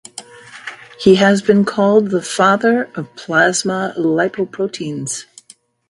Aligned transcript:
He 0.99 1.13
has 1.17 1.43
been 1.43 1.63
called 1.63 2.09
the 2.09 2.23
father 2.23 2.89
of 2.95 3.15
plasma 3.15 3.93
lipoproteins. 3.95 5.25